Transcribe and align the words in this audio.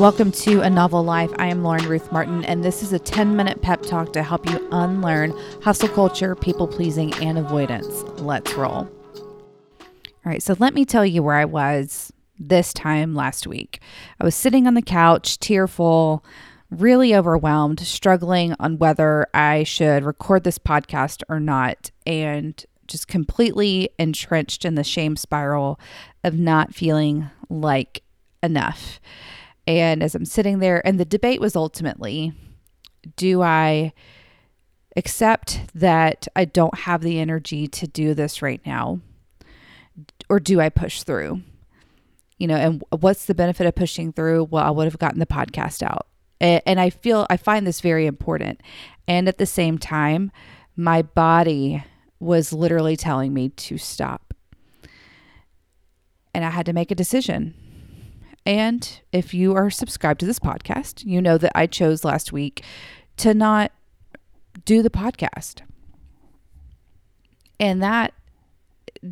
Welcome 0.00 0.32
to 0.32 0.62
A 0.62 0.70
Novel 0.70 1.04
Life. 1.04 1.30
I 1.38 1.48
am 1.48 1.62
Lauren 1.62 1.86
Ruth 1.86 2.10
Martin, 2.10 2.42
and 2.46 2.64
this 2.64 2.82
is 2.82 2.94
a 2.94 2.98
10 2.98 3.36
minute 3.36 3.60
pep 3.60 3.82
talk 3.82 4.14
to 4.14 4.22
help 4.22 4.48
you 4.48 4.66
unlearn 4.72 5.38
hustle 5.60 5.90
culture, 5.90 6.34
people 6.34 6.66
pleasing, 6.66 7.12
and 7.16 7.36
avoidance. 7.36 8.02
Let's 8.18 8.54
roll. 8.54 8.88
All 9.18 10.24
right, 10.24 10.42
so 10.42 10.56
let 10.58 10.72
me 10.72 10.86
tell 10.86 11.04
you 11.04 11.22
where 11.22 11.36
I 11.36 11.44
was 11.44 12.14
this 12.38 12.72
time 12.72 13.14
last 13.14 13.46
week. 13.46 13.82
I 14.18 14.24
was 14.24 14.34
sitting 14.34 14.66
on 14.66 14.72
the 14.72 14.80
couch, 14.80 15.38
tearful, 15.38 16.24
really 16.70 17.14
overwhelmed, 17.14 17.80
struggling 17.80 18.54
on 18.58 18.78
whether 18.78 19.26
I 19.34 19.64
should 19.64 20.02
record 20.04 20.44
this 20.44 20.58
podcast 20.58 21.22
or 21.28 21.38
not, 21.38 21.90
and 22.06 22.64
just 22.86 23.06
completely 23.06 23.90
entrenched 23.98 24.64
in 24.64 24.76
the 24.76 24.82
shame 24.82 25.16
spiral 25.16 25.78
of 26.24 26.38
not 26.38 26.74
feeling 26.74 27.28
like 27.50 28.02
enough. 28.42 28.98
And 29.78 30.02
as 30.02 30.14
I'm 30.14 30.24
sitting 30.24 30.58
there, 30.58 30.84
and 30.86 30.98
the 30.98 31.04
debate 31.04 31.40
was 31.40 31.54
ultimately 31.54 32.32
do 33.16 33.40
I 33.40 33.92
accept 34.96 35.60
that 35.74 36.28
I 36.36 36.44
don't 36.44 36.80
have 36.80 37.00
the 37.00 37.18
energy 37.18 37.66
to 37.68 37.86
do 37.86 38.12
this 38.12 38.42
right 38.42 38.60
now? 38.66 39.00
Or 40.28 40.40
do 40.40 40.60
I 40.60 40.68
push 40.68 41.02
through? 41.02 41.42
You 42.38 42.46
know, 42.46 42.56
and 42.56 42.84
what's 42.90 43.26
the 43.26 43.34
benefit 43.34 43.66
of 43.66 43.74
pushing 43.74 44.12
through? 44.12 44.48
Well, 44.50 44.64
I 44.64 44.70
would 44.70 44.84
have 44.84 44.98
gotten 44.98 45.18
the 45.18 45.26
podcast 45.26 45.82
out. 45.82 46.06
And 46.40 46.80
I 46.80 46.90
feel, 46.90 47.26
I 47.28 47.36
find 47.36 47.66
this 47.66 47.80
very 47.80 48.06
important. 48.06 48.62
And 49.06 49.28
at 49.28 49.38
the 49.38 49.46
same 49.46 49.78
time, 49.78 50.32
my 50.74 51.02
body 51.02 51.84
was 52.18 52.52
literally 52.52 52.96
telling 52.96 53.34
me 53.34 53.50
to 53.50 53.76
stop. 53.78 54.34
And 56.32 56.44
I 56.44 56.50
had 56.50 56.66
to 56.66 56.72
make 56.72 56.90
a 56.90 56.94
decision. 56.94 57.54
And 58.50 59.00
if 59.12 59.32
you 59.32 59.54
are 59.54 59.70
subscribed 59.70 60.18
to 60.18 60.26
this 60.26 60.40
podcast, 60.40 61.06
you 61.06 61.22
know 61.22 61.38
that 61.38 61.52
I 61.54 61.68
chose 61.68 62.02
last 62.02 62.32
week 62.32 62.64
to 63.18 63.32
not 63.32 63.70
do 64.64 64.82
the 64.82 64.90
podcast. 64.90 65.60
And 67.60 67.80
that 67.80 68.12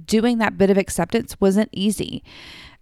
doing 0.05 0.39
that 0.39 0.59
bit 0.59 0.71
of 0.71 0.77
acceptance 0.77 1.41
wasn't 1.41 1.69
easy. 1.71 2.25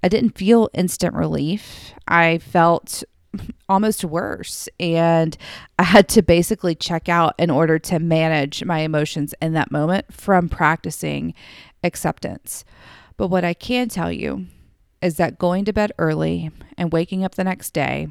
I 0.02 0.08
didn't 0.08 0.38
feel 0.38 0.70
instant 0.72 1.14
relief. 1.14 1.92
I 2.08 2.38
felt 2.38 3.04
almost 3.68 4.02
worse. 4.02 4.66
And 4.80 5.36
I 5.78 5.82
had 5.82 6.08
to 6.08 6.22
basically 6.22 6.74
check 6.74 7.06
out 7.06 7.34
in 7.38 7.50
order 7.50 7.78
to 7.80 7.98
manage 7.98 8.64
my 8.64 8.78
emotions 8.78 9.34
in 9.42 9.52
that 9.52 9.70
moment 9.70 10.06
from 10.10 10.48
practicing 10.48 11.34
acceptance. 11.84 12.64
But 13.18 13.28
what 13.28 13.44
I 13.44 13.52
can 13.52 13.90
tell 13.90 14.10
you 14.10 14.46
is 15.02 15.16
that 15.16 15.38
going 15.38 15.64
to 15.64 15.72
bed 15.72 15.92
early 15.98 16.50
and 16.76 16.92
waking 16.92 17.24
up 17.24 17.34
the 17.34 17.44
next 17.44 17.70
day 17.70 18.08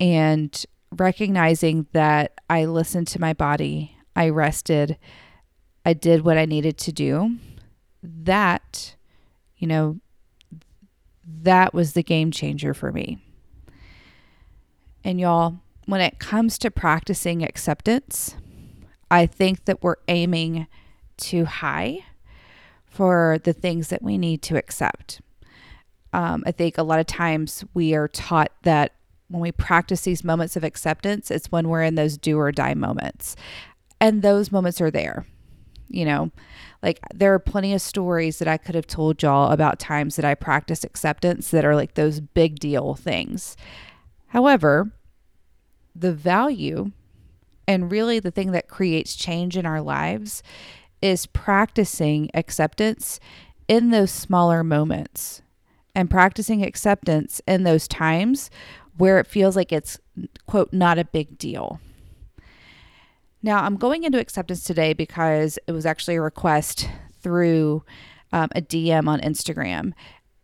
and 0.00 0.64
recognizing 0.92 1.86
that 1.92 2.32
I 2.48 2.64
listened 2.64 3.08
to 3.08 3.20
my 3.20 3.32
body, 3.32 3.96
I 4.14 4.28
rested, 4.28 4.98
I 5.84 5.92
did 5.92 6.24
what 6.24 6.38
I 6.38 6.44
needed 6.44 6.78
to 6.78 6.92
do, 6.92 7.36
that, 8.02 8.94
you 9.58 9.66
know, 9.66 10.00
that 11.42 11.74
was 11.74 11.92
the 11.92 12.02
game 12.02 12.30
changer 12.30 12.72
for 12.72 12.92
me. 12.92 13.18
And 15.04 15.20
y'all, 15.20 15.56
when 15.86 16.00
it 16.00 16.18
comes 16.18 16.58
to 16.58 16.70
practicing 16.70 17.42
acceptance, 17.42 18.36
I 19.10 19.26
think 19.26 19.64
that 19.66 19.82
we're 19.82 19.96
aiming 20.08 20.66
too 21.16 21.44
high 21.44 22.04
for 22.86 23.38
the 23.44 23.52
things 23.52 23.88
that 23.88 24.02
we 24.02 24.18
need 24.18 24.42
to 24.42 24.56
accept. 24.56 25.20
Um, 26.12 26.42
I 26.46 26.52
think 26.52 26.78
a 26.78 26.82
lot 26.82 27.00
of 27.00 27.06
times 27.06 27.64
we 27.74 27.94
are 27.94 28.08
taught 28.08 28.52
that 28.62 28.92
when 29.28 29.40
we 29.40 29.52
practice 29.52 30.02
these 30.02 30.24
moments 30.24 30.56
of 30.56 30.64
acceptance, 30.64 31.30
it's 31.30 31.50
when 31.50 31.68
we're 31.68 31.82
in 31.82 31.96
those 31.96 32.16
do 32.16 32.38
or 32.38 32.52
die 32.52 32.74
moments. 32.74 33.36
And 34.00 34.22
those 34.22 34.52
moments 34.52 34.80
are 34.80 34.90
there. 34.90 35.26
You 35.88 36.04
know, 36.04 36.32
like 36.82 37.00
there 37.14 37.32
are 37.32 37.38
plenty 37.38 37.72
of 37.72 37.80
stories 37.80 38.38
that 38.38 38.48
I 38.48 38.56
could 38.56 38.74
have 38.74 38.88
told 38.88 39.22
y'all 39.22 39.52
about 39.52 39.78
times 39.78 40.16
that 40.16 40.24
I 40.24 40.34
practice 40.34 40.82
acceptance 40.82 41.50
that 41.50 41.64
are 41.64 41.76
like 41.76 41.94
those 41.94 42.18
big 42.20 42.58
deal 42.58 42.94
things. 42.94 43.56
However, 44.28 44.90
the 45.94 46.12
value 46.12 46.90
and 47.68 47.90
really 47.90 48.18
the 48.18 48.30
thing 48.30 48.50
that 48.52 48.68
creates 48.68 49.14
change 49.14 49.56
in 49.56 49.64
our 49.64 49.80
lives 49.80 50.42
is 51.00 51.26
practicing 51.26 52.30
acceptance 52.34 53.20
in 53.68 53.90
those 53.90 54.10
smaller 54.10 54.64
moments 54.64 55.42
and 55.96 56.10
practicing 56.10 56.62
acceptance 56.62 57.40
in 57.48 57.64
those 57.64 57.88
times 57.88 58.50
where 58.98 59.18
it 59.18 59.26
feels 59.26 59.56
like 59.56 59.72
it's, 59.72 59.98
quote, 60.46 60.70
not 60.70 60.98
a 60.98 61.04
big 61.06 61.38
deal. 61.38 61.80
Now, 63.42 63.64
I'm 63.64 63.76
going 63.76 64.04
into 64.04 64.20
acceptance 64.20 64.62
today 64.62 64.92
because 64.92 65.58
it 65.66 65.72
was 65.72 65.86
actually 65.86 66.16
a 66.16 66.20
request 66.20 66.88
through 67.22 67.82
um, 68.30 68.50
a 68.54 68.60
DM 68.60 69.08
on 69.08 69.20
Instagram. 69.20 69.94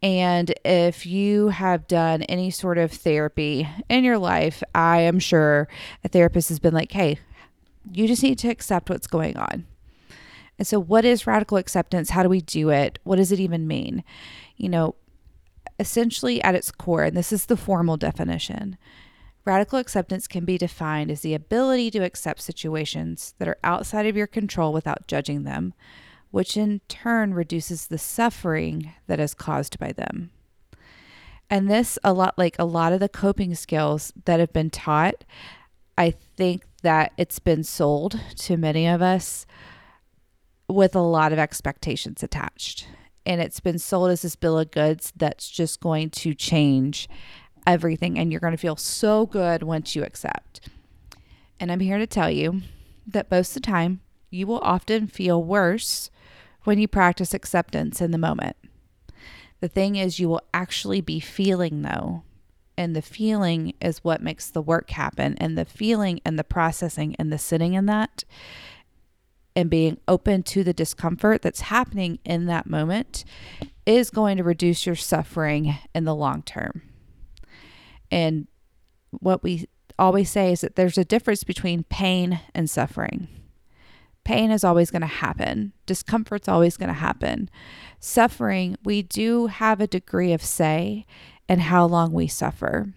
And 0.02 0.54
if 0.64 1.04
you 1.04 1.48
have 1.48 1.86
done 1.86 2.22
any 2.22 2.50
sort 2.50 2.78
of 2.78 2.90
therapy 2.90 3.68
in 3.90 4.04
your 4.04 4.18
life, 4.18 4.62
I 4.74 5.00
am 5.02 5.18
sure 5.18 5.68
a 6.02 6.08
therapist 6.08 6.48
has 6.48 6.60
been 6.60 6.74
like, 6.74 6.92
hey, 6.92 7.18
you 7.92 8.08
just 8.08 8.22
need 8.22 8.38
to 8.38 8.48
accept 8.48 8.88
what's 8.88 9.06
going 9.06 9.36
on. 9.36 9.66
And 10.58 10.66
so, 10.66 10.78
what 10.80 11.04
is 11.04 11.26
radical 11.26 11.58
acceptance? 11.58 12.10
How 12.10 12.22
do 12.22 12.28
we 12.28 12.40
do 12.40 12.70
it? 12.70 12.98
What 13.04 13.16
does 13.16 13.32
it 13.32 13.40
even 13.40 13.66
mean? 13.66 14.04
You 14.56 14.68
know, 14.68 14.94
Essentially, 15.78 16.42
at 16.42 16.54
its 16.54 16.70
core, 16.70 17.04
and 17.04 17.16
this 17.16 17.32
is 17.32 17.46
the 17.46 17.56
formal 17.56 17.96
definition, 17.96 18.76
radical 19.44 19.78
acceptance 19.78 20.26
can 20.26 20.44
be 20.44 20.58
defined 20.58 21.10
as 21.10 21.22
the 21.22 21.34
ability 21.34 21.90
to 21.90 22.04
accept 22.04 22.40
situations 22.40 23.34
that 23.38 23.48
are 23.48 23.58
outside 23.64 24.06
of 24.06 24.16
your 24.16 24.26
control 24.26 24.72
without 24.72 25.08
judging 25.08 25.42
them, 25.42 25.74
which 26.30 26.56
in 26.56 26.80
turn 26.88 27.34
reduces 27.34 27.86
the 27.86 27.98
suffering 27.98 28.92
that 29.06 29.20
is 29.20 29.34
caused 29.34 29.78
by 29.78 29.92
them. 29.92 30.30
And 31.50 31.70
this, 31.70 31.98
a 32.02 32.12
lot 32.12 32.38
like 32.38 32.56
a 32.58 32.64
lot 32.64 32.92
of 32.92 33.00
the 33.00 33.08
coping 33.08 33.54
skills 33.54 34.12
that 34.24 34.40
have 34.40 34.52
been 34.52 34.70
taught, 34.70 35.24
I 35.98 36.10
think 36.10 36.64
that 36.82 37.12
it's 37.18 37.38
been 37.38 37.64
sold 37.64 38.18
to 38.36 38.56
many 38.56 38.86
of 38.86 39.02
us 39.02 39.46
with 40.68 40.96
a 40.96 41.00
lot 41.00 41.32
of 41.32 41.38
expectations 41.38 42.22
attached 42.22 42.86
and 43.24 43.40
it's 43.40 43.60
been 43.60 43.78
sold 43.78 44.10
as 44.10 44.22
this 44.22 44.36
bill 44.36 44.58
of 44.58 44.70
goods 44.70 45.12
that's 45.16 45.48
just 45.48 45.80
going 45.80 46.10
to 46.10 46.34
change 46.34 47.08
everything 47.66 48.18
and 48.18 48.30
you're 48.30 48.40
going 48.40 48.52
to 48.52 48.58
feel 48.58 48.76
so 48.76 49.26
good 49.26 49.62
once 49.62 49.94
you 49.94 50.02
accept. 50.02 50.68
And 51.60 51.70
I'm 51.70 51.80
here 51.80 51.98
to 51.98 52.06
tell 52.06 52.30
you 52.30 52.62
that 53.06 53.30
most 53.30 53.50
of 53.50 53.62
the 53.62 53.66
time 53.66 54.00
you 54.30 54.46
will 54.46 54.60
often 54.60 55.06
feel 55.06 55.42
worse 55.42 56.10
when 56.64 56.78
you 56.78 56.88
practice 56.88 57.34
acceptance 57.34 58.00
in 58.00 58.10
the 58.10 58.18
moment. 58.18 58.56
The 59.60 59.68
thing 59.68 59.96
is, 59.96 60.18
you 60.18 60.28
will 60.28 60.42
actually 60.52 61.00
be 61.00 61.20
feeling 61.20 61.82
though. 61.82 62.24
And 62.76 62.96
the 62.96 63.02
feeling 63.02 63.74
is 63.80 64.02
what 64.02 64.22
makes 64.22 64.50
the 64.50 64.62
work 64.62 64.90
happen. 64.90 65.36
And 65.38 65.56
the 65.56 65.64
feeling 65.64 66.20
and 66.24 66.38
the 66.38 66.44
processing 66.44 67.14
and 67.16 67.32
the 67.32 67.38
sitting 67.38 67.74
in 67.74 67.86
that 67.86 68.24
and 69.54 69.68
being 69.68 69.98
open 70.08 70.42
to 70.42 70.64
the 70.64 70.72
discomfort 70.72 71.42
that's 71.42 71.62
happening 71.62 72.18
in 72.24 72.46
that 72.46 72.66
moment 72.66 73.24
is 73.84 74.10
going 74.10 74.36
to 74.36 74.44
reduce 74.44 74.86
your 74.86 74.94
suffering 74.94 75.76
in 75.94 76.04
the 76.04 76.14
long 76.14 76.42
term. 76.42 76.82
And 78.10 78.46
what 79.10 79.42
we 79.42 79.66
always 79.98 80.30
say 80.30 80.52
is 80.52 80.60
that 80.62 80.76
there's 80.76 80.98
a 80.98 81.04
difference 81.04 81.44
between 81.44 81.84
pain 81.84 82.40
and 82.54 82.68
suffering. 82.68 83.28
Pain 84.24 84.50
is 84.50 84.62
always 84.62 84.90
going 84.90 85.02
to 85.02 85.08
happen, 85.08 85.72
discomfort's 85.84 86.48
always 86.48 86.76
going 86.76 86.88
to 86.88 86.94
happen. 86.94 87.50
Suffering, 87.98 88.76
we 88.84 89.02
do 89.02 89.48
have 89.48 89.80
a 89.80 89.86
degree 89.86 90.32
of 90.32 90.42
say 90.42 91.06
in 91.48 91.58
how 91.58 91.86
long 91.86 92.12
we 92.12 92.28
suffer. 92.28 92.94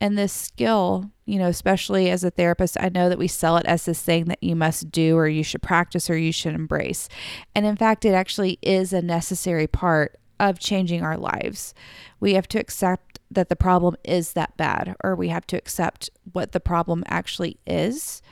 And 0.00 0.16
this 0.16 0.32
skill, 0.32 1.10
you 1.30 1.38
know, 1.38 1.46
especially 1.46 2.10
as 2.10 2.24
a 2.24 2.30
therapist, 2.30 2.76
I 2.80 2.88
know 2.88 3.08
that 3.08 3.18
we 3.18 3.28
sell 3.28 3.56
it 3.56 3.64
as 3.64 3.84
this 3.84 4.02
thing 4.02 4.24
that 4.24 4.42
you 4.42 4.56
must 4.56 4.90
do 4.90 5.16
or 5.16 5.28
you 5.28 5.44
should 5.44 5.62
practice 5.62 6.10
or 6.10 6.16
you 6.16 6.32
should 6.32 6.54
embrace. 6.54 7.08
And 7.54 7.64
in 7.64 7.76
fact, 7.76 8.04
it 8.04 8.14
actually 8.14 8.58
is 8.62 8.92
a 8.92 9.00
necessary 9.00 9.68
part 9.68 10.18
of 10.40 10.58
changing 10.58 11.04
our 11.04 11.16
lives. 11.16 11.72
We 12.18 12.34
have 12.34 12.48
to 12.48 12.58
accept 12.58 13.20
that 13.30 13.48
the 13.48 13.54
problem 13.54 13.94
is 14.02 14.32
that 14.32 14.56
bad, 14.56 14.96
or 15.04 15.14
we 15.14 15.28
have 15.28 15.46
to 15.48 15.56
accept 15.56 16.10
what 16.32 16.50
the 16.50 16.58
problem 16.58 17.04
actually 17.06 17.58
is 17.64 18.22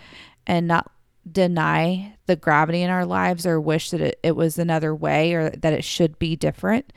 and 0.44 0.66
not 0.66 0.90
deny 1.30 2.16
the 2.26 2.34
gravity 2.34 2.82
in 2.82 2.90
our 2.90 3.06
lives 3.06 3.46
or 3.46 3.60
wish 3.60 3.90
that 3.90 4.00
it, 4.00 4.18
it 4.24 4.34
was 4.34 4.58
another 4.58 4.92
way 4.92 5.34
or 5.34 5.50
that 5.50 5.72
it 5.72 5.84
should 5.84 6.18
be 6.18 6.34
different. 6.34 6.92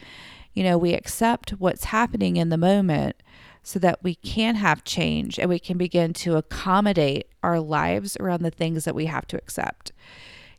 You 0.53 0.63
know, 0.63 0.79
we 0.79 0.95
accept 0.95 1.51
what's 1.51 1.83
happening 1.85 2.37
in 2.37 2.49
the 2.49 2.57
moment 2.57 3.21
so 3.63 3.79
that 3.79 4.03
we 4.03 4.15
can 4.15 4.55
have 4.55 4.83
change 4.83 5.39
and 5.39 5.49
we 5.49 5.59
can 5.59 5.77
begin 5.77 6.13
to 6.13 6.35
accommodate 6.37 7.27
our 7.43 7.59
lives 7.59 8.17
around 8.17 8.41
the 8.41 8.51
things 8.51 8.85
that 8.85 8.95
we 8.95 9.05
have 9.05 9.27
to 9.27 9.37
accept. 9.37 9.91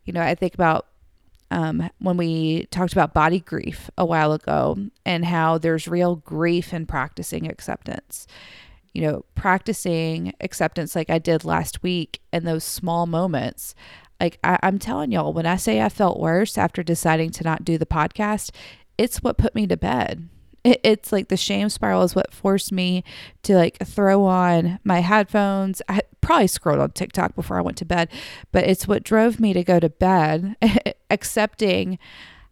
You 0.05 0.13
know, 0.13 0.23
I 0.23 0.35
think 0.35 0.55
about 0.55 0.87
um, 1.51 1.91
when 1.99 2.17
we 2.17 2.65
talked 2.67 2.93
about 2.93 3.13
body 3.13 3.41
grief 3.41 3.91
a 3.99 4.07
while 4.07 4.33
ago 4.33 4.79
and 5.05 5.25
how 5.25 5.59
there's 5.59 5.87
real 5.87 6.17
grief 6.17 6.73
in 6.73 6.87
practicing 6.87 7.49
acceptance. 7.49 8.27
you 8.95 9.03
know, 9.03 9.25
practicing 9.35 10.35
acceptance 10.41 10.95
like 10.95 11.11
I 11.11 11.19
did 11.19 11.45
last 11.45 11.83
week 11.83 12.21
in 12.33 12.45
those 12.45 12.65
small 12.65 13.07
moments. 13.07 13.75
Like 14.21 14.39
I, 14.45 14.59
I'm 14.63 14.79
telling 14.79 15.11
y'all, 15.13 15.33
when 15.33 15.47
I 15.47 15.57
say 15.57 15.81
I 15.81 15.89
felt 15.89 16.21
worse 16.21 16.59
after 16.59 16.83
deciding 16.83 17.31
to 17.33 17.45
not 17.45 17.65
do 17.65 17.79
the 17.79 17.87
podcast, 17.87 18.51
it's 18.99 19.23
what 19.23 19.39
put 19.39 19.55
me 19.55 19.67
to 19.67 19.77
bed. 19.77 20.29
It, 20.65 20.81
it's 20.85 21.13
like 21.13 21.29
the 21.29 21.37
shame 21.37 21.69
spiral 21.69 22.03
is 22.03 22.15
what 22.15 22.33
forced 22.33 22.73
me 22.73 23.05
to 23.43 23.55
like 23.55 23.79
throw 23.85 24.25
on 24.25 24.79
my 24.85 25.01
headphones. 25.01 25.83
I 25.89 26.03
probably 26.21 26.47
scrolled 26.47 26.81
on 26.81 26.93
TikTok 26.93 27.35
before 27.35 27.59
I 27.59 27.63
went 27.63 27.77
to 27.79 27.85
bed, 27.85 28.09
but 28.53 28.65
it's 28.65 28.87
what 28.87 29.03
drove 29.03 29.41
me 29.41 29.53
to 29.53 29.65
go 29.65 29.81
to 29.81 29.89
bed, 29.89 30.57
accepting 31.11 31.99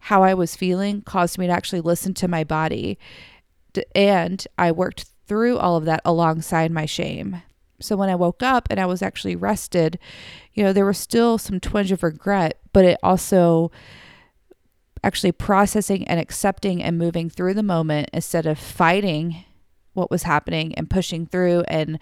how 0.05 0.23
I 0.23 0.33
was 0.33 0.55
feeling 0.55 1.01
caused 1.01 1.37
me 1.37 1.47
to 1.47 1.53
actually 1.53 1.81
listen 1.81 2.13
to 2.15 2.27
my 2.27 2.43
body. 2.43 2.97
And 3.95 4.45
I 4.57 4.71
worked 4.71 5.05
through 5.27 5.57
all 5.57 5.77
of 5.77 5.85
that 5.85 6.01
alongside 6.03 6.71
my 6.71 6.85
shame. 6.85 7.41
So 7.79 7.95
when 7.95 8.09
I 8.09 8.15
woke 8.15 8.43
up 8.43 8.67
and 8.69 8.79
I 8.79 8.85
was 8.85 9.01
actually 9.01 9.35
rested, 9.35 9.97
you 10.53 10.63
know, 10.63 10.73
there 10.73 10.85
was 10.85 10.97
still 10.97 11.37
some 11.37 11.59
twinge 11.59 11.91
of 11.91 12.03
regret, 12.03 12.59
but 12.73 12.85
it 12.85 12.97
also 13.01 13.71
actually 15.03 15.31
processing 15.31 16.07
and 16.07 16.19
accepting 16.19 16.81
and 16.81 16.97
moving 16.97 17.29
through 17.29 17.53
the 17.53 17.63
moment 17.63 18.09
instead 18.13 18.45
of 18.45 18.59
fighting 18.59 19.43
what 19.93 20.11
was 20.11 20.23
happening 20.23 20.73
and 20.75 20.89
pushing 20.89 21.25
through 21.25 21.61
and 21.67 21.99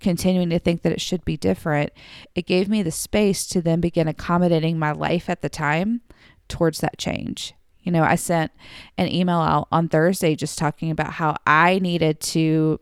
continuing 0.00 0.50
to 0.50 0.58
think 0.58 0.82
that 0.82 0.92
it 0.92 1.00
should 1.00 1.24
be 1.24 1.36
different. 1.36 1.92
It 2.34 2.46
gave 2.46 2.68
me 2.68 2.82
the 2.82 2.90
space 2.90 3.46
to 3.48 3.60
then 3.60 3.80
begin 3.80 4.08
accommodating 4.08 4.78
my 4.78 4.92
life 4.92 5.28
at 5.28 5.42
the 5.42 5.48
time 5.48 6.00
towards 6.48 6.80
that 6.80 6.98
change. 6.98 7.54
You 7.82 7.92
know, 7.92 8.02
I 8.02 8.16
sent 8.16 8.52
an 8.96 9.08
email 9.08 9.38
out 9.38 9.68
on 9.72 9.88
Thursday 9.88 10.34
just 10.34 10.58
talking 10.58 10.90
about 10.90 11.14
how 11.14 11.36
I 11.46 11.78
needed 11.78 12.20
to, 12.20 12.80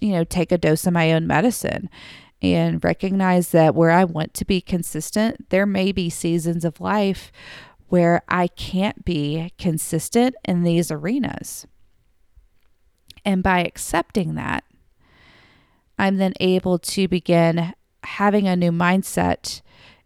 you 0.00 0.12
know, 0.12 0.24
take 0.24 0.52
a 0.52 0.58
dose 0.58 0.86
of 0.86 0.92
my 0.92 1.12
own 1.12 1.26
medicine 1.26 1.88
and 2.42 2.84
recognize 2.84 3.50
that 3.50 3.74
where 3.74 3.90
I 3.90 4.04
want 4.04 4.34
to 4.34 4.44
be 4.44 4.60
consistent, 4.60 5.48
there 5.50 5.66
may 5.66 5.92
be 5.92 6.10
seasons 6.10 6.64
of 6.64 6.80
life 6.80 7.32
where 7.88 8.22
I 8.28 8.48
can't 8.48 9.04
be 9.04 9.52
consistent 9.58 10.34
in 10.44 10.62
these 10.62 10.90
arenas. 10.90 11.66
And 13.24 13.42
by 13.42 13.60
accepting 13.60 14.34
that, 14.34 14.64
I'm 15.98 16.16
then 16.16 16.34
able 16.40 16.78
to 16.78 17.08
begin 17.08 17.74
having 18.02 18.46
a 18.46 18.56
new 18.56 18.72
mindset 18.72 19.62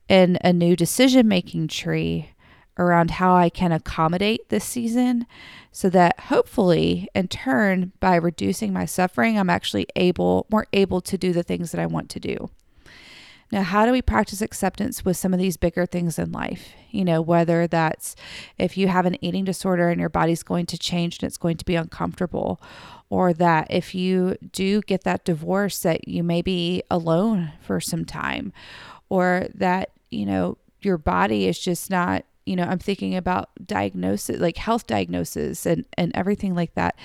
and 0.08 0.38
a 0.42 0.52
new 0.52 0.76
decision 0.76 1.28
making 1.28 1.68
tree 1.68 2.30
around 2.78 3.12
how 3.12 3.34
I 3.34 3.48
can 3.48 3.72
accommodate 3.72 4.48
this 4.48 4.64
season 4.64 5.26
so 5.72 5.90
that 5.90 6.20
hopefully 6.20 7.08
in 7.14 7.28
turn 7.28 7.92
by 7.98 8.14
reducing 8.14 8.72
my 8.72 8.84
suffering 8.84 9.36
I'm 9.36 9.50
actually 9.50 9.86
able 9.96 10.46
more 10.50 10.66
able 10.72 11.00
to 11.02 11.18
do 11.18 11.32
the 11.32 11.42
things 11.42 11.72
that 11.72 11.80
I 11.80 11.86
want 11.86 12.08
to 12.10 12.20
do. 12.20 12.50
Now, 13.50 13.62
how 13.62 13.86
do 13.86 13.92
we 13.92 14.02
practice 14.02 14.42
acceptance 14.42 15.04
with 15.04 15.16
some 15.16 15.32
of 15.32 15.40
these 15.40 15.56
bigger 15.56 15.86
things 15.86 16.18
in 16.18 16.32
life? 16.32 16.70
You 16.90 17.04
know, 17.04 17.22
whether 17.22 17.66
that's 17.66 18.14
if 18.58 18.76
you 18.76 18.88
have 18.88 19.06
an 19.06 19.22
eating 19.24 19.44
disorder 19.44 19.88
and 19.88 19.98
your 19.98 20.10
body's 20.10 20.42
going 20.42 20.66
to 20.66 20.78
change 20.78 21.18
and 21.18 21.26
it's 21.26 21.38
going 21.38 21.56
to 21.56 21.64
be 21.64 21.74
uncomfortable, 21.74 22.60
or 23.10 23.32
that 23.32 23.66
if 23.70 23.94
you 23.94 24.36
do 24.52 24.82
get 24.82 25.04
that 25.04 25.24
divorce, 25.24 25.80
that 25.80 26.06
you 26.06 26.22
may 26.22 26.42
be 26.42 26.82
alone 26.90 27.52
for 27.60 27.80
some 27.80 28.04
time, 28.04 28.52
or 29.08 29.48
that, 29.54 29.90
you 30.10 30.26
know, 30.26 30.58
your 30.80 30.98
body 30.98 31.46
is 31.46 31.58
just 31.58 31.90
not 31.90 32.24
you 32.48 32.56
know 32.56 32.64
i'm 32.64 32.78
thinking 32.78 33.14
about 33.14 33.50
diagnosis 33.64 34.40
like 34.40 34.56
health 34.56 34.86
diagnosis 34.86 35.66
and 35.66 35.84
and 35.96 36.10
everything 36.14 36.54
like 36.54 36.74
that 36.74 36.96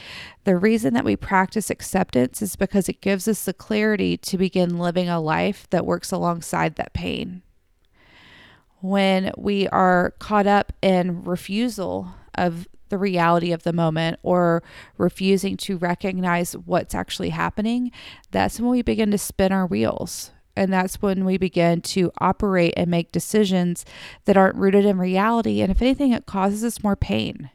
the 0.45 0.55
reason 0.55 0.93
that 0.93 1.05
we 1.05 1.15
practice 1.15 1.69
acceptance 1.69 2.41
is 2.41 2.55
because 2.55 2.87
it 2.87 3.01
gives 3.01 3.27
us 3.27 3.45
the 3.45 3.53
clarity 3.53 4.17
to 4.17 4.37
begin 4.37 4.79
living 4.79 5.09
a 5.09 5.19
life 5.19 5.67
that 5.69 5.85
works 5.85 6.11
alongside 6.11 6.75
that 6.75 6.93
pain 6.93 7.41
when 8.83 9.31
we 9.37 9.67
are 9.69 10.13
caught 10.19 10.45
up 10.45 10.73
in 10.81 11.23
refusal 11.23 12.15
of 12.35 12.67
the 12.89 12.97
reality 12.97 13.53
of 13.53 13.63
the 13.63 13.71
moment 13.71 14.19
or 14.23 14.61
refusing 14.97 15.55
to 15.55 15.77
recognize 15.77 16.51
what's 16.53 16.93
actually 16.93 17.29
happening, 17.29 17.91
that's 18.31 18.59
when 18.59 18.69
we 18.69 18.81
begin 18.81 19.09
to 19.09 19.17
spin 19.17 19.53
our 19.53 19.65
wheels. 19.65 20.32
And 20.55 20.71
that's 20.71 21.01
when 21.01 21.25
we 21.25 21.37
begin 21.37 21.81
to 21.81 22.11
operate 22.19 22.73
and 22.77 22.91
make 22.91 23.11
decisions 23.11 23.85
that 24.25 24.37
aren't 24.37 24.55
rooted 24.55 24.85
in 24.85 24.97
reality. 24.97 25.61
And 25.61 25.71
if 25.71 25.81
anything, 25.81 26.11
it 26.11 26.25
causes 26.25 26.63
us 26.63 26.83
more 26.83 26.95
pain. 26.95 27.49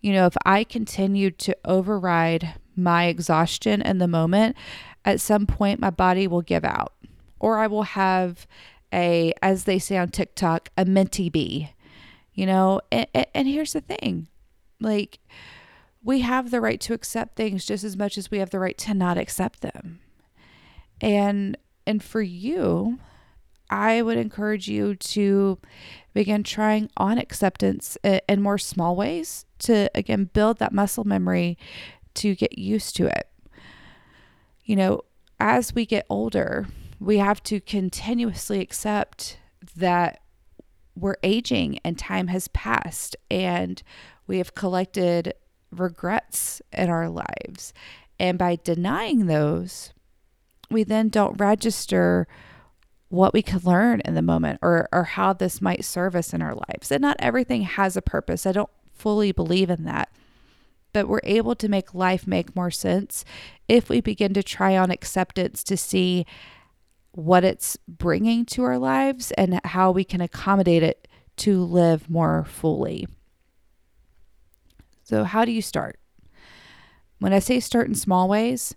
You 0.00 0.12
know, 0.12 0.26
if 0.26 0.36
I 0.44 0.64
continue 0.64 1.30
to 1.30 1.56
override 1.64 2.54
my 2.76 3.06
exhaustion 3.06 3.82
in 3.82 3.98
the 3.98 4.08
moment, 4.08 4.56
at 5.04 5.20
some 5.20 5.46
point 5.46 5.80
my 5.80 5.90
body 5.90 6.26
will 6.26 6.42
give 6.42 6.64
out, 6.64 6.94
or 7.38 7.58
I 7.58 7.66
will 7.66 7.82
have 7.82 8.46
a, 8.92 9.32
as 9.42 9.64
they 9.64 9.78
say 9.78 9.98
on 9.98 10.08
TikTok, 10.08 10.70
a 10.76 10.84
menty 10.84 11.30
b. 11.30 11.70
You 12.32 12.46
know, 12.46 12.80
and, 12.90 13.06
and 13.34 13.46
here's 13.46 13.74
the 13.74 13.80
thing 13.80 14.28
like, 14.80 15.20
we 16.02 16.20
have 16.20 16.50
the 16.50 16.60
right 16.60 16.80
to 16.82 16.92
accept 16.92 17.36
things 17.36 17.64
just 17.64 17.82
as 17.82 17.96
much 17.96 18.18
as 18.18 18.30
we 18.30 18.38
have 18.38 18.50
the 18.50 18.58
right 18.58 18.76
to 18.78 18.92
not 18.92 19.16
accept 19.16 19.62
them. 19.62 20.00
And 21.00 21.56
and 21.86 22.02
for 22.02 22.22
you, 22.22 22.98
I 23.70 24.02
would 24.02 24.18
encourage 24.18 24.68
you 24.68 24.94
to 24.94 25.58
begin 26.12 26.42
trying 26.44 26.90
on 26.96 27.18
acceptance 27.18 27.96
in 28.04 28.42
more 28.42 28.58
small 28.58 28.94
ways 28.94 29.46
to 29.60 29.90
again 29.94 30.30
build 30.32 30.58
that 30.58 30.72
muscle 30.72 31.04
memory 31.04 31.58
to 32.14 32.34
get 32.34 32.58
used 32.58 32.96
to 32.96 33.06
it. 33.06 33.28
You 34.64 34.76
know, 34.76 35.00
as 35.40 35.74
we 35.74 35.86
get 35.86 36.06
older, 36.08 36.66
we 37.00 37.18
have 37.18 37.42
to 37.44 37.60
continuously 37.60 38.60
accept 38.60 39.38
that 39.76 40.20
we're 40.96 41.16
aging 41.22 41.80
and 41.84 41.98
time 41.98 42.28
has 42.28 42.48
passed 42.48 43.16
and 43.30 43.82
we 44.26 44.38
have 44.38 44.54
collected 44.54 45.34
regrets 45.70 46.62
in 46.72 46.88
our 46.88 47.08
lives. 47.08 47.74
And 48.18 48.38
by 48.38 48.58
denying 48.62 49.26
those, 49.26 49.92
we 50.70 50.84
then 50.84 51.08
don't 51.08 51.40
register 51.40 52.26
what 53.08 53.32
we 53.32 53.42
could 53.42 53.64
learn 53.64 54.00
in 54.00 54.14
the 54.14 54.22
moment 54.22 54.58
or, 54.62 54.88
or 54.92 55.04
how 55.04 55.32
this 55.32 55.60
might 55.60 55.84
serve 55.84 56.16
us 56.16 56.32
in 56.32 56.42
our 56.42 56.54
lives. 56.54 56.90
And 56.90 57.02
not 57.02 57.16
everything 57.20 57.62
has 57.62 57.96
a 57.96 58.02
purpose. 58.02 58.46
I 58.46 58.52
don't 58.52 58.70
fully 58.92 59.32
believe 59.32 59.70
in 59.70 59.84
that. 59.84 60.10
But 60.92 61.08
we're 61.08 61.20
able 61.24 61.54
to 61.56 61.68
make 61.68 61.94
life 61.94 62.26
make 62.26 62.54
more 62.54 62.70
sense 62.70 63.24
if 63.68 63.88
we 63.88 64.00
begin 64.00 64.32
to 64.34 64.42
try 64.42 64.76
on 64.76 64.90
acceptance 64.90 65.64
to 65.64 65.76
see 65.76 66.24
what 67.12 67.44
it's 67.44 67.76
bringing 67.86 68.44
to 68.44 68.64
our 68.64 68.78
lives 68.78 69.32
and 69.32 69.60
how 69.64 69.90
we 69.90 70.04
can 70.04 70.20
accommodate 70.20 70.82
it 70.82 71.08
to 71.36 71.62
live 71.64 72.08
more 72.10 72.44
fully. 72.44 73.06
So, 75.02 75.24
how 75.24 75.44
do 75.44 75.52
you 75.52 75.62
start? 75.62 75.98
When 77.18 77.32
I 77.32 77.38
say 77.38 77.60
start 77.60 77.88
in 77.88 77.94
small 77.94 78.28
ways, 78.28 78.74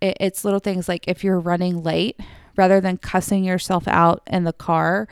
it, 0.00 0.16
it's 0.20 0.44
little 0.44 0.60
things 0.60 0.88
like 0.88 1.06
if 1.08 1.24
you're 1.24 1.40
running 1.40 1.82
late, 1.82 2.18
rather 2.56 2.80
than 2.80 2.96
cussing 2.96 3.44
yourself 3.44 3.86
out 3.86 4.22
in 4.26 4.44
the 4.44 4.52
car, 4.52 5.08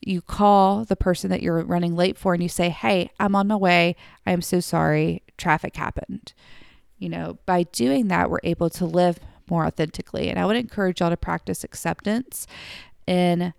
you 0.00 0.20
call 0.20 0.84
the 0.84 0.96
person 0.96 1.30
that 1.30 1.42
you're 1.42 1.62
running 1.62 1.94
late 1.94 2.18
for 2.18 2.34
and 2.34 2.42
you 2.42 2.48
say, 2.48 2.68
Hey, 2.68 3.10
I'm 3.18 3.34
on 3.34 3.48
my 3.48 3.56
way. 3.56 3.96
I 4.26 4.32
am 4.32 4.42
so 4.42 4.60
sorry. 4.60 5.22
Traffic 5.38 5.76
happened. 5.76 6.32
You 6.98 7.08
know, 7.08 7.38
by 7.46 7.64
doing 7.64 8.08
that, 8.08 8.30
we're 8.30 8.38
able 8.44 8.70
to 8.70 8.84
live 8.84 9.18
more 9.48 9.66
authentically. 9.66 10.28
And 10.28 10.38
I 10.38 10.46
would 10.46 10.56
encourage 10.56 11.00
y'all 11.00 11.10
to 11.10 11.16
practice 11.16 11.64
acceptance 11.64 12.46
in 13.06 13.52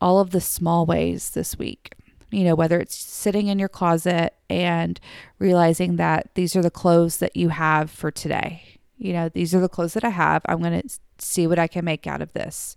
all 0.00 0.20
of 0.20 0.30
the 0.30 0.40
small 0.40 0.86
ways 0.86 1.30
this 1.30 1.58
week. 1.58 1.94
You 2.30 2.44
know, 2.44 2.54
whether 2.54 2.78
it's 2.78 2.94
sitting 2.94 3.48
in 3.48 3.58
your 3.58 3.68
closet 3.68 4.34
and 4.48 5.00
realizing 5.38 5.96
that 5.96 6.30
these 6.34 6.54
are 6.54 6.62
the 6.62 6.70
clothes 6.70 7.16
that 7.18 7.36
you 7.36 7.48
have 7.48 7.90
for 7.90 8.10
today 8.10 8.69
you 9.00 9.14
know, 9.14 9.30
these 9.30 9.54
are 9.54 9.60
the 9.60 9.68
clothes 9.68 9.94
that 9.94 10.04
I 10.04 10.10
have. 10.10 10.42
I'm 10.44 10.60
going 10.60 10.82
to 10.82 10.88
see 11.18 11.46
what 11.46 11.58
I 11.58 11.66
can 11.66 11.86
make 11.86 12.06
out 12.06 12.20
of 12.20 12.34
this. 12.34 12.76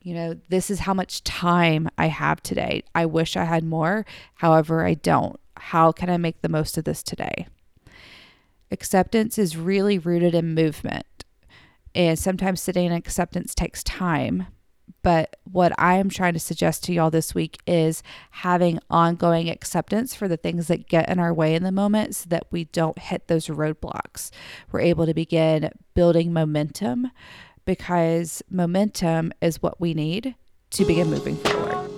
You 0.00 0.14
know, 0.14 0.36
this 0.48 0.70
is 0.70 0.78
how 0.78 0.94
much 0.94 1.24
time 1.24 1.88
I 1.98 2.06
have 2.06 2.40
today. 2.40 2.84
I 2.94 3.06
wish 3.06 3.36
I 3.36 3.44
had 3.44 3.64
more. 3.64 4.06
However, 4.36 4.86
I 4.86 4.94
don't. 4.94 5.40
How 5.56 5.90
can 5.90 6.08
I 6.08 6.18
make 6.18 6.40
the 6.40 6.48
most 6.48 6.78
of 6.78 6.84
this 6.84 7.02
today? 7.02 7.48
Acceptance 8.70 9.38
is 9.38 9.56
really 9.56 9.98
rooted 9.98 10.36
in 10.36 10.54
movement. 10.54 11.24
And 11.96 12.16
sometimes 12.16 12.60
sitting 12.60 12.86
in 12.86 12.92
acceptance 12.92 13.52
takes 13.52 13.82
time. 13.82 14.46
But 15.06 15.36
what 15.44 15.72
I 15.78 15.98
am 15.98 16.08
trying 16.08 16.32
to 16.32 16.40
suggest 16.40 16.82
to 16.82 16.92
y'all 16.92 17.12
this 17.12 17.32
week 17.32 17.60
is 17.64 18.02
having 18.32 18.80
ongoing 18.90 19.48
acceptance 19.48 20.16
for 20.16 20.26
the 20.26 20.36
things 20.36 20.66
that 20.66 20.88
get 20.88 21.08
in 21.08 21.20
our 21.20 21.32
way 21.32 21.54
in 21.54 21.62
the 21.62 21.70
moment 21.70 22.16
so 22.16 22.28
that 22.30 22.48
we 22.50 22.64
don't 22.64 22.98
hit 22.98 23.28
those 23.28 23.46
roadblocks. 23.46 24.32
We're 24.72 24.80
able 24.80 25.06
to 25.06 25.14
begin 25.14 25.70
building 25.94 26.32
momentum 26.32 27.12
because 27.64 28.42
momentum 28.50 29.32
is 29.40 29.62
what 29.62 29.80
we 29.80 29.94
need 29.94 30.34
to 30.70 30.84
begin 30.84 31.08
moving 31.08 31.36
forward. 31.36 31.88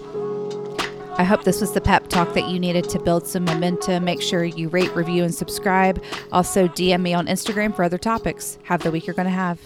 I 1.17 1.25
hope 1.25 1.45
this 1.45 1.63
was 1.63 1.73
the 1.73 1.81
pep 1.81 2.09
talk 2.09 2.35
that 2.35 2.51
you 2.51 2.61
needed 2.61 2.91
to 2.91 2.99
build 2.99 3.27
some 3.27 3.47
momentum. 3.47 4.05
Make 4.05 4.21
sure 4.21 4.45
you 4.45 4.69
rate, 4.69 4.95
review, 4.95 5.25
and 5.25 5.35
subscribe. 5.35 6.05
Also, 6.31 6.69
DM 6.69 7.01
me 7.01 7.15
on 7.15 7.27
Instagram 7.27 7.75
for 7.75 7.85
other 7.85 7.97
topics. 7.97 8.59
Have 8.65 8.83
the 8.83 8.91
week 8.91 9.07
you're 9.07 9.15
going 9.15 9.25
to 9.25 9.33
have. 9.33 9.59